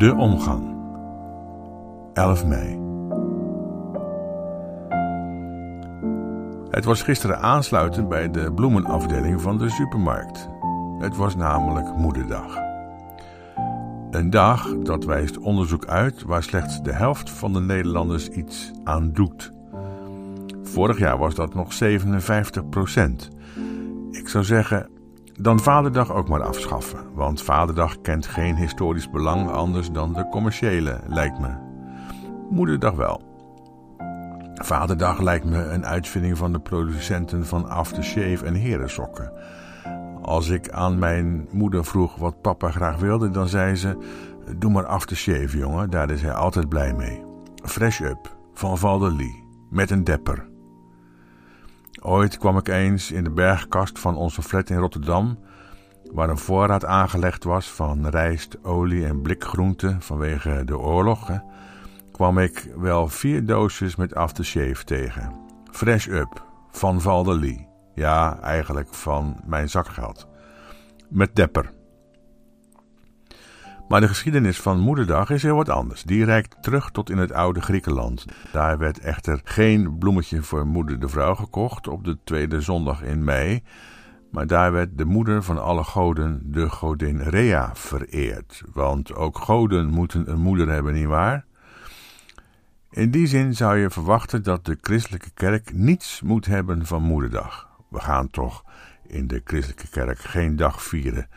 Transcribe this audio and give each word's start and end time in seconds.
De 0.00 0.14
omgang. 0.14 0.76
11 2.12 2.46
mei. 2.46 2.78
Het 6.70 6.84
was 6.84 7.02
gisteren 7.02 7.40
aansluitend 7.40 8.08
bij 8.08 8.30
de 8.30 8.52
bloemenafdeling 8.52 9.40
van 9.40 9.58
de 9.58 9.68
supermarkt. 9.68 10.48
Het 10.98 11.16
was 11.16 11.36
namelijk 11.36 11.96
Moederdag. 11.96 12.56
Een 14.10 14.30
dag 14.30 14.78
dat 14.78 15.04
wijst 15.04 15.38
onderzoek 15.38 15.86
uit 15.86 16.22
waar 16.22 16.42
slechts 16.42 16.82
de 16.82 16.92
helft 16.92 17.30
van 17.30 17.52
de 17.52 17.60
Nederlanders 17.60 18.28
iets 18.28 18.72
aan 18.84 19.12
doet. 19.12 19.52
Vorig 20.62 20.98
jaar 20.98 21.18
was 21.18 21.34
dat 21.34 21.54
nog 21.54 21.72
57 21.72 22.68
procent. 22.68 23.30
Ik 24.10 24.28
zou 24.28 24.44
zeggen, 24.44 24.88
dan 25.42 25.60
Vaderdag 25.60 26.12
ook 26.12 26.28
maar 26.28 26.42
afschaffen, 26.42 27.14
want 27.14 27.42
Vaderdag 27.42 28.00
kent 28.00 28.26
geen 28.26 28.56
historisch 28.56 29.10
belang 29.10 29.50
anders 29.50 29.90
dan 29.90 30.12
de 30.12 30.28
commerciële, 30.28 31.00
lijkt 31.06 31.38
me. 31.38 31.48
Moederdag 32.50 32.94
wel. 32.94 33.22
Vaderdag 34.54 35.20
lijkt 35.20 35.44
me 35.44 35.64
een 35.64 35.86
uitvinding 35.86 36.38
van 36.38 36.52
de 36.52 36.60
producenten 36.60 37.46
van 37.46 37.68
aftershave 37.68 38.46
en 38.46 38.54
herensokken. 38.54 39.32
Als 40.22 40.48
ik 40.48 40.70
aan 40.70 40.98
mijn 40.98 41.48
moeder 41.50 41.84
vroeg 41.84 42.16
wat 42.16 42.40
papa 42.40 42.70
graag 42.70 42.96
wilde, 42.96 43.30
dan 43.30 43.48
zei 43.48 43.74
ze: 43.74 43.98
Doe 44.58 44.70
maar 44.70 44.86
aftershave, 44.86 45.58
jongen, 45.58 45.90
daar 45.90 46.10
is 46.10 46.22
hij 46.22 46.32
altijd 46.32 46.68
blij 46.68 46.94
mee. 46.94 47.24
Fresh 47.64 48.00
Up 48.00 48.36
van 48.54 48.78
Valdelie, 48.78 49.44
met 49.70 49.90
een 49.90 50.04
depper. 50.04 50.49
Ooit 52.02 52.38
kwam 52.38 52.56
ik 52.56 52.68
eens 52.68 53.10
in 53.10 53.24
de 53.24 53.30
bergkast 53.30 53.98
van 53.98 54.16
onze 54.16 54.42
flat 54.42 54.70
in 54.70 54.76
Rotterdam, 54.76 55.38
waar 56.12 56.28
een 56.28 56.38
voorraad 56.38 56.84
aangelegd 56.84 57.44
was 57.44 57.70
van 57.70 58.08
rijst, 58.08 58.64
olie 58.64 59.06
en 59.06 59.22
blikgroenten 59.22 60.02
vanwege 60.02 60.62
de 60.64 60.78
oorlog, 60.78 61.30
kwam 62.12 62.38
ik 62.38 62.72
wel 62.76 63.08
vier 63.08 63.46
doosjes 63.46 63.96
met 63.96 64.14
aftershave 64.14 64.84
tegen. 64.84 65.32
Fresh 65.70 66.06
Up 66.06 66.44
van 66.70 67.00
Valdelie. 67.00 67.68
Ja, 67.94 68.38
eigenlijk 68.40 68.94
van 68.94 69.40
mijn 69.46 69.68
zakgeld. 69.68 70.28
Met 71.08 71.36
depper. 71.36 71.79
Maar 73.90 74.00
de 74.00 74.08
geschiedenis 74.08 74.60
van 74.60 74.78
Moederdag 74.78 75.30
is 75.30 75.42
heel 75.42 75.56
wat 75.56 75.68
anders. 75.68 76.02
Die 76.02 76.24
reikt 76.24 76.62
terug 76.62 76.90
tot 76.90 77.10
in 77.10 77.18
het 77.18 77.32
oude 77.32 77.60
Griekenland. 77.60 78.24
Daar 78.52 78.78
werd 78.78 78.98
echter 78.98 79.40
geen 79.44 79.98
bloemetje 79.98 80.42
voor 80.42 80.66
moeder 80.66 81.00
de 81.00 81.08
vrouw 81.08 81.34
gekocht 81.34 81.88
op 81.88 82.04
de 82.04 82.18
tweede 82.24 82.60
zondag 82.60 83.02
in 83.02 83.24
mei. 83.24 83.62
Maar 84.30 84.46
daar 84.46 84.72
werd 84.72 84.98
de 84.98 85.04
moeder 85.04 85.42
van 85.42 85.62
alle 85.62 85.84
goden, 85.84 86.40
de 86.44 86.68
godin 86.68 87.20
Rea, 87.20 87.70
vereerd. 87.74 88.62
Want 88.72 89.14
ook 89.14 89.38
goden 89.38 89.86
moeten 89.86 90.30
een 90.30 90.40
moeder 90.40 90.68
hebben, 90.68 90.92
nietwaar? 90.92 91.44
In 92.90 93.10
die 93.10 93.26
zin 93.26 93.54
zou 93.54 93.78
je 93.78 93.90
verwachten 93.90 94.42
dat 94.42 94.64
de 94.64 94.78
christelijke 94.80 95.30
kerk 95.34 95.72
niets 95.72 96.20
moet 96.22 96.46
hebben 96.46 96.86
van 96.86 97.02
Moederdag. 97.02 97.68
We 97.88 98.00
gaan 98.00 98.30
toch 98.30 98.64
in 99.06 99.26
de 99.26 99.40
christelijke 99.44 99.88
kerk 99.88 100.18
geen 100.18 100.56
dag 100.56 100.82
vieren 100.82 101.28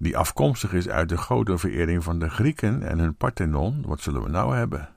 die 0.00 0.16
afkomstig 0.16 0.72
is 0.72 0.88
uit 0.88 1.08
de 1.08 1.16
godenverering 1.16 2.04
van 2.04 2.18
de 2.18 2.30
Grieken 2.30 2.82
en 2.82 2.98
hun 2.98 3.14
Parthenon, 3.14 3.82
wat 3.86 4.00
zullen 4.00 4.22
we 4.22 4.28
nou 4.28 4.56
hebben? 4.56 4.88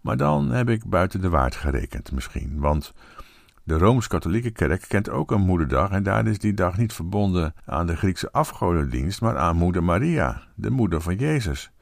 Maar 0.00 0.16
dan 0.16 0.50
heb 0.50 0.68
ik 0.68 0.84
buiten 0.84 1.20
de 1.20 1.28
waard 1.28 1.54
gerekend 1.54 2.12
misschien, 2.12 2.60
want 2.60 2.92
de 3.62 3.78
Rooms-Katholieke 3.78 4.50
Kerk 4.50 4.84
kent 4.88 5.10
ook 5.10 5.30
een 5.30 5.40
moederdag 5.40 5.90
en 5.90 6.02
daar 6.02 6.26
is 6.26 6.38
die 6.38 6.54
dag 6.54 6.76
niet 6.76 6.92
verbonden 6.92 7.54
aan 7.64 7.86
de 7.86 7.96
Griekse 7.96 8.32
afgodendienst, 8.32 9.20
maar 9.20 9.38
aan 9.38 9.56
moeder 9.56 9.84
Maria, 9.84 10.42
de 10.54 10.70
moeder 10.70 11.00
van 11.00 11.16
Jezus. 11.16 11.72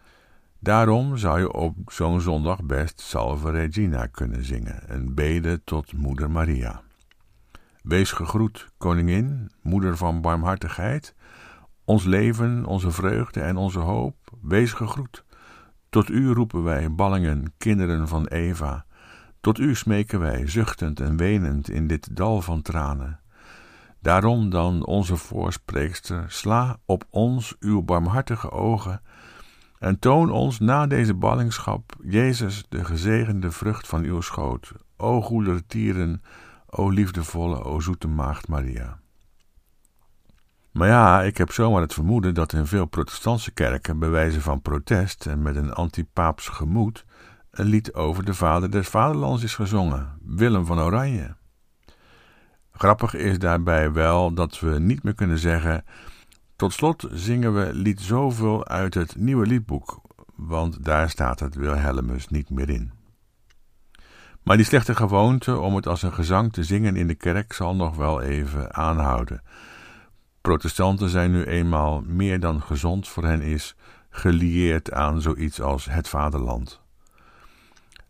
Daarom 0.58 1.16
zou 1.16 1.38
je 1.38 1.52
op 1.52 1.76
zo'n 1.86 2.20
zondag 2.20 2.62
best 2.62 3.00
Salve 3.00 3.50
Regina 3.50 4.06
kunnen 4.06 4.44
zingen, 4.44 4.82
een 4.86 5.14
bede 5.14 5.64
tot 5.64 5.92
moeder 5.92 6.30
Maria. 6.30 6.82
Wees 7.82 8.12
gegroet, 8.12 8.68
koningin, 8.78 9.50
moeder 9.62 9.96
van 9.96 10.20
barmhartigheid, 10.20 11.14
ons 11.90 12.04
leven, 12.04 12.64
onze 12.64 12.90
vreugde 12.90 13.40
en 13.40 13.56
onze 13.56 13.78
hoop, 13.78 14.16
wees 14.42 14.72
gegroet. 14.72 15.24
Tot 15.88 16.08
u 16.08 16.32
roepen 16.32 16.62
wij, 16.62 16.94
ballingen, 16.94 17.52
kinderen 17.58 18.08
van 18.08 18.26
Eva. 18.26 18.84
Tot 19.40 19.58
u 19.58 19.74
smeken 19.74 20.20
wij, 20.20 20.46
zuchtend 20.48 21.00
en 21.00 21.16
wenend 21.16 21.70
in 21.70 21.86
dit 21.86 22.16
dal 22.16 22.40
van 22.40 22.62
tranen. 22.62 23.20
Daarom 24.00 24.50
dan, 24.50 24.86
onze 24.86 25.16
voorspreekster, 25.16 26.24
sla 26.28 26.78
op 26.84 27.04
ons 27.10 27.56
uw 27.60 27.82
barmhartige 27.82 28.50
ogen 28.50 29.02
en 29.78 29.98
toon 29.98 30.30
ons 30.30 30.58
na 30.58 30.86
deze 30.86 31.14
ballingschap, 31.14 31.96
Jezus, 32.02 32.66
de 32.68 32.84
gezegende 32.84 33.50
vrucht 33.50 33.86
van 33.86 34.02
uw 34.02 34.20
schoot. 34.20 34.72
O 34.96 35.20
goedertieren, 35.20 36.22
o 36.66 36.88
liefdevolle, 36.88 37.64
o 37.64 37.80
zoete 37.80 38.08
maagd 38.08 38.48
Maria. 38.48 38.99
Maar 40.72 40.88
ja, 40.88 41.22
ik 41.22 41.36
heb 41.36 41.52
zomaar 41.52 41.80
het 41.80 41.94
vermoeden 41.94 42.34
dat 42.34 42.52
in 42.52 42.66
veel 42.66 42.86
protestantse 42.86 43.50
kerken, 43.50 43.98
bij 43.98 44.10
wijze 44.10 44.40
van 44.40 44.62
protest 44.62 45.26
en 45.26 45.42
met 45.42 45.56
een 45.56 45.72
antipaaps 45.72 46.48
gemoed, 46.48 47.04
een 47.50 47.66
lied 47.66 47.94
over 47.94 48.24
de 48.24 48.34
vader 48.34 48.70
des 48.70 48.88
vaderlands 48.88 49.42
is 49.42 49.54
gezongen, 49.54 50.18
Willem 50.24 50.66
van 50.66 50.80
Oranje. 50.80 51.36
Grappig 52.72 53.14
is 53.14 53.38
daarbij 53.38 53.92
wel 53.92 54.34
dat 54.34 54.60
we 54.60 54.78
niet 54.78 55.02
meer 55.02 55.14
kunnen 55.14 55.38
zeggen: 55.38 55.84
tot 56.56 56.72
slot 56.72 57.08
zingen 57.12 57.54
we 57.54 57.74
lied 57.74 58.00
zoveel 58.00 58.66
uit 58.66 58.94
het 58.94 59.16
nieuwe 59.16 59.46
liedboek, 59.46 60.00
want 60.36 60.84
daar 60.84 61.10
staat 61.10 61.40
het 61.40 61.54
Wilhelmus 61.54 62.28
niet 62.28 62.50
meer 62.50 62.68
in. 62.68 62.92
Maar 64.42 64.56
die 64.56 64.66
slechte 64.66 64.94
gewoonte 64.94 65.58
om 65.58 65.76
het 65.76 65.86
als 65.86 66.02
een 66.02 66.12
gezang 66.12 66.52
te 66.52 66.64
zingen 66.64 66.96
in 66.96 67.06
de 67.06 67.14
kerk 67.14 67.52
zal 67.52 67.76
nog 67.76 67.96
wel 67.96 68.20
even 68.20 68.74
aanhouden. 68.74 69.42
Protestanten 70.40 71.08
zijn 71.08 71.30
nu 71.30 71.44
eenmaal 71.44 72.02
meer 72.06 72.40
dan 72.40 72.62
gezond 72.62 73.08
voor 73.08 73.24
hen 73.24 73.42
is, 73.42 73.74
gelieerd 74.10 74.92
aan 74.92 75.20
zoiets 75.20 75.60
als 75.60 75.84
het 75.84 76.08
vaderland. 76.08 76.80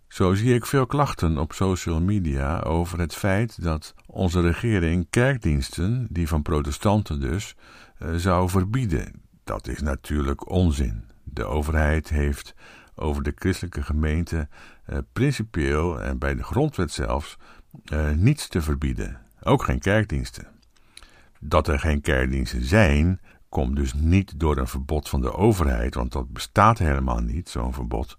Zo 0.09 0.35
zie 0.35 0.55
ik 0.55 0.67
veel 0.67 0.87
klachten 0.87 1.39
op 1.39 1.53
social 1.53 2.01
media 2.01 2.61
over 2.61 2.99
het 2.99 3.15
feit 3.15 3.63
dat 3.63 3.95
onze 4.07 4.41
regering 4.41 5.07
kerkdiensten, 5.11 6.07
die 6.11 6.29
van 6.29 6.43
protestanten 6.43 7.21
dus, 7.21 7.55
eh, 7.99 8.15
zou 8.15 8.49
verbieden. 8.49 9.23
Dat 9.45 9.67
is 9.67 9.81
natuurlijk 9.81 10.51
onzin. 10.51 11.05
De 11.25 11.45
overheid 11.45 12.09
heeft 12.09 12.55
over 12.95 13.23
de 13.23 13.33
christelijke 13.35 13.83
gemeente 13.83 14.49
eh, 14.85 14.99
principieel 15.13 16.03
en 16.03 16.19
bij 16.19 16.35
de 16.35 16.43
grondwet 16.43 16.91
zelfs 16.91 17.37
eh, 17.85 18.11
niets 18.11 18.49
te 18.49 18.63
verbieden, 18.63 19.21
ook 19.43 19.63
geen 19.63 19.79
kerkdiensten. 19.79 20.60
Dat 21.41 21.69
er 21.69 21.79
geen 21.79 22.01
kerkdiensten 22.01 22.65
zijn, 22.65 23.21
komt 23.49 23.77
dus 23.77 23.95
niet 23.95 24.41
door 24.41 24.57
een 24.57 24.67
verbod 24.67 25.09
van 25.09 25.21
de 25.21 25.33
overheid, 25.33 25.95
want 25.95 26.13
dat 26.13 26.33
bestaat 26.33 26.79
helemaal 26.79 27.21
niet, 27.21 27.49
zo'n 27.49 27.73
verbod, 27.73 28.19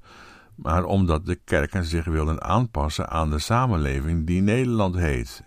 maar 0.56 0.84
omdat 0.84 1.26
de 1.26 1.36
kerken 1.36 1.86
zich 1.86 2.06
wilden 2.06 2.42
aanpassen 2.42 3.10
aan 3.10 3.30
de 3.30 3.40
samenleving 3.40 4.28
die 4.28 4.42
Nederland 4.42 4.96
heet. 4.96 5.44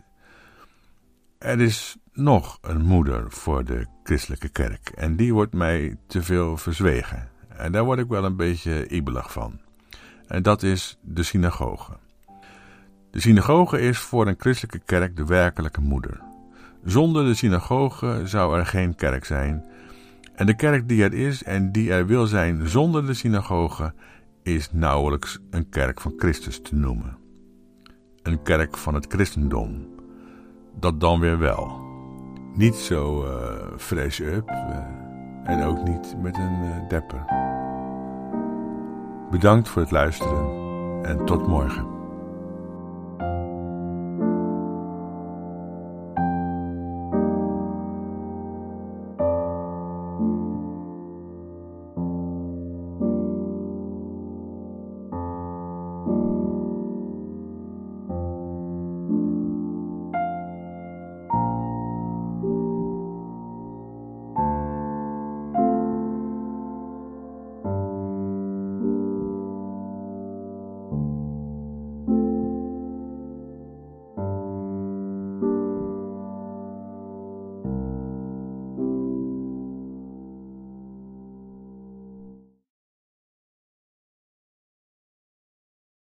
Er 1.38 1.60
is 1.60 1.96
nog 2.12 2.58
een 2.60 2.82
moeder 2.82 3.30
voor 3.30 3.64
de 3.64 3.86
christelijke 4.02 4.48
kerk 4.48 4.88
en 4.88 5.16
die 5.16 5.34
wordt 5.34 5.54
mij 5.54 5.96
te 6.06 6.22
veel 6.22 6.56
verzwegen. 6.56 7.30
En 7.48 7.72
daar 7.72 7.84
word 7.84 7.98
ik 7.98 8.08
wel 8.08 8.24
een 8.24 8.36
beetje 8.36 8.88
ibelig 8.88 9.32
van. 9.32 9.60
En 10.26 10.42
dat 10.42 10.62
is 10.62 10.98
de 11.02 11.22
synagoge. 11.22 11.92
De 13.10 13.20
synagoge 13.20 13.80
is 13.80 13.98
voor 13.98 14.26
een 14.26 14.38
christelijke 14.38 14.78
kerk 14.84 15.16
de 15.16 15.24
werkelijke 15.24 15.80
moeder. 15.80 16.20
Zonder 16.84 17.24
de 17.24 17.34
synagoge 17.34 18.20
zou 18.24 18.58
er 18.58 18.66
geen 18.66 18.94
kerk 18.94 19.24
zijn. 19.24 19.64
En 20.34 20.46
de 20.46 20.56
kerk 20.56 20.88
die 20.88 21.02
er 21.02 21.14
is 21.14 21.42
en 21.42 21.72
die 21.72 21.92
er 21.92 22.06
wil 22.06 22.26
zijn 22.26 22.68
zonder 22.68 23.06
de 23.06 23.14
synagoge 23.14 23.92
is 24.42 24.72
nauwelijks 24.72 25.38
een 25.50 25.68
kerk 25.68 26.00
van 26.00 26.12
Christus 26.16 26.60
te 26.60 26.74
noemen. 26.74 27.16
Een 28.22 28.42
kerk 28.42 28.76
van 28.76 28.94
het 28.94 29.06
christendom. 29.08 29.86
Dat 30.80 31.00
dan 31.00 31.20
weer 31.20 31.38
wel. 31.38 31.82
Niet 32.54 32.74
zo 32.74 33.24
uh, 33.24 33.32
fresh 33.76 34.20
up 34.20 34.50
uh, 34.50 34.78
en 35.44 35.62
ook 35.62 35.88
niet 35.88 36.16
met 36.22 36.36
een 36.36 36.64
uh, 36.64 36.88
depper. 36.88 37.24
Bedankt 39.30 39.68
voor 39.68 39.82
het 39.82 39.90
luisteren 39.90 40.62
en 41.02 41.24
tot 41.24 41.46
morgen. 41.46 41.93